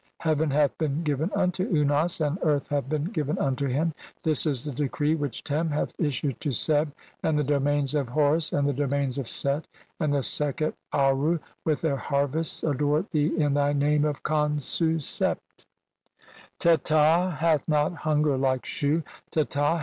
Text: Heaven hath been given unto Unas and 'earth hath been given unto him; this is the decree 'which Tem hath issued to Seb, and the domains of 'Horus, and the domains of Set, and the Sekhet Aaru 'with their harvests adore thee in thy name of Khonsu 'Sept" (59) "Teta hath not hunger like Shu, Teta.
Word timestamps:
Heaven 0.17 0.49
hath 0.49 0.75
been 0.79 1.03
given 1.03 1.29
unto 1.35 1.63
Unas 1.69 2.21
and 2.21 2.39
'earth 2.41 2.69
hath 2.69 2.89
been 2.89 3.03
given 3.03 3.37
unto 3.37 3.67
him; 3.67 3.93
this 4.23 4.47
is 4.47 4.63
the 4.63 4.71
decree 4.71 5.13
'which 5.13 5.43
Tem 5.43 5.69
hath 5.69 5.93
issued 5.99 6.39
to 6.41 6.51
Seb, 6.51 6.91
and 7.21 7.37
the 7.37 7.43
domains 7.43 7.93
of 7.93 8.09
'Horus, 8.09 8.51
and 8.51 8.67
the 8.67 8.73
domains 8.73 9.19
of 9.19 9.27
Set, 9.27 9.67
and 9.99 10.11
the 10.11 10.23
Sekhet 10.23 10.73
Aaru 10.91 11.39
'with 11.65 11.81
their 11.81 11.97
harvests 11.97 12.63
adore 12.63 13.05
thee 13.11 13.37
in 13.37 13.53
thy 13.53 13.73
name 13.73 14.03
of 14.03 14.23
Khonsu 14.23 14.95
'Sept" 14.99 15.67
(59) 16.59 16.59
"Teta 16.59 17.35
hath 17.37 17.63
not 17.67 17.93
hunger 17.97 18.37
like 18.39 18.65
Shu, 18.65 19.03
Teta. 19.29 19.79